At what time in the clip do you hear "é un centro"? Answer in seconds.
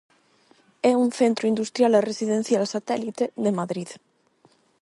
0.91-1.45